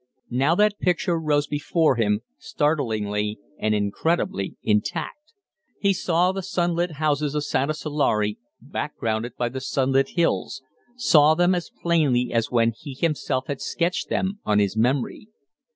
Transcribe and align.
Now 0.31 0.55
that 0.55 0.79
picture 0.79 1.19
rose 1.19 1.45
before 1.45 1.95
him, 1.97 2.21
startlingly 2.39 3.37
and 3.59 3.75
incredibly 3.75 4.55
intact. 4.63 5.33
He 5.79 5.93
saw 5.93 6.31
the 6.31 6.41
sunlit 6.41 6.93
houses 6.93 7.35
of 7.35 7.43
Santasalare, 7.43 8.37
backgrounded 8.59 9.33
by 9.37 9.49
the 9.49 9.61
sunlit 9.61 10.09
hills 10.15 10.63
saw 10.95 11.35
them 11.35 11.53
as 11.53 11.69
plainly 11.83 12.33
as 12.33 12.49
when 12.49 12.73
he 12.75 12.95
himself 12.95 13.45
had 13.45 13.61
sketched 13.61 14.09
them 14.09 14.39
on 14.43 14.57
his 14.57 14.75
memory. 14.75 15.27